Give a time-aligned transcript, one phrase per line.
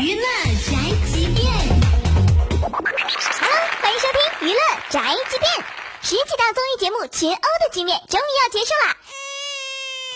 [0.00, 0.78] 娱乐宅
[1.10, 1.50] 急便
[2.62, 5.50] ，Hello，欢迎收听娱乐宅急便。
[6.02, 8.94] 十几档综艺节目群殴的局面终于要结束了。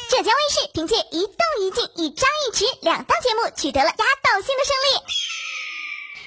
[0.08, 5.02] 浙江卫视凭借一动一静与张一弛两档节目取得了压倒性的胜利。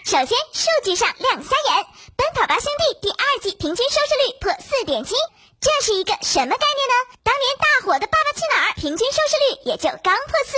[0.04, 1.84] 首先，数据上亮瞎眼，
[2.18, 5.16] 《奔跑吧兄弟》第二季平均收视率破四点七，
[5.62, 6.94] 这是一个什么概念呢？
[7.24, 10.58] 当年大火的《爸爸去哪儿》平均收视率也就刚破四。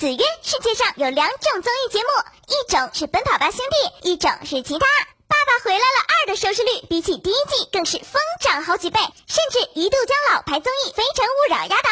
[0.00, 2.08] 子曰：世界上有两种综艺节目，
[2.48, 4.86] 一种是《奔跑吧兄弟》，一种是其他。
[5.28, 11.90] 爸爸回来了二的收视率比起第一季更是疯涨好几倍，甚至一度将老牌综艺《非诚勿扰》压倒。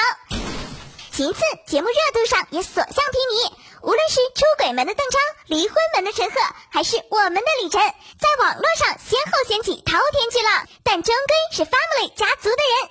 [1.13, 3.53] 其次，节目热度上也所向披靡，
[3.83, 6.41] 无论是出轨门的邓超、离婚门的陈赫，
[6.71, 7.79] 还是我们的李晨，
[8.19, 12.91] 在网络上先后掀起滔天巨浪，但终归是 family 家族的人。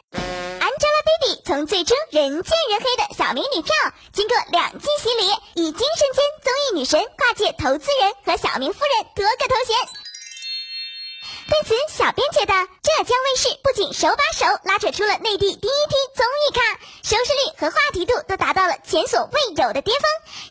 [1.47, 3.73] 从最初人见人黑的小美女票，
[4.11, 9.77] 经过两季洗礼，已经身兼综艺女神、跨界投资人和小明夫人多个头衔。
[11.47, 16.61] 对此，小编觉得浙江卫视不仅手把手拉扯出了内地第一批综艺咖，
[17.01, 20.03] 收视率和话题度都达到了前所未有的巅峰，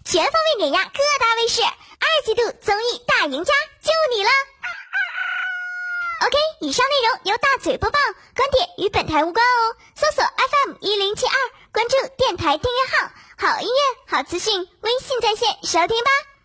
[0.02, 1.60] 全方位碾压各大卫视。
[1.60, 4.30] 二季度综艺大赢家就你了。
[6.18, 7.98] OK，以上内容由大嘴播报，
[8.34, 9.76] 观点与本台无关哦。
[9.94, 10.24] 搜索
[10.80, 11.32] 一零七二，
[11.72, 16.35] 关注电台订阅号，好音乐、好资讯，微信在线收听吧。